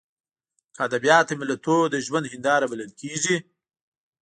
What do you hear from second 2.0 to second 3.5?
ژوند هینداره بلل کېږي.